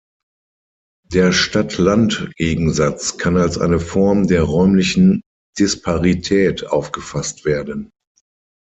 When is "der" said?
1.11-1.31, 4.25-4.41